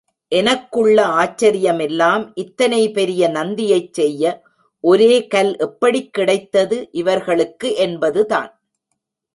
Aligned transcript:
எனக்குள்ள 0.31 0.97
ஆச்சரியமெல்லாம் 1.17 2.31
இத்தனை 2.35 2.81
பெரிய 2.89 3.27
நந்தியைச் 3.29 3.93
செய்ய 3.93 4.23
ஒரே 4.83 5.27
கல் 5.27 5.57
எப்படிக் 5.57 6.13
கிடைத்தது 6.13 6.79
இவர்களுக்கு 6.91 7.75
என்பதுதான். 7.75 8.51